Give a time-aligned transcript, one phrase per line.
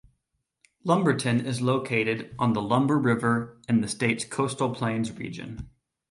[0.83, 5.69] Lumberton is located on the Lumber River in the state's Coastal Plains region.